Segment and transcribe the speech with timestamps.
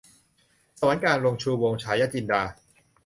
[0.79, 2.41] สวรรค์กลางดง- ชูวงศ์ ฉายะจินดา